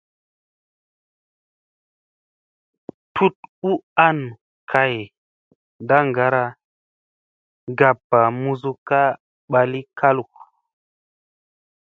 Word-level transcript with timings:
Tut 3.15 3.35
u 3.71 3.71
an 4.07 4.17
kay 4.71 4.95
ndaŋgara 5.83 6.43
ngappa 7.71 8.19
muzukka 8.41 9.01
ɓali 9.51 9.79
kalu. 9.97 10.23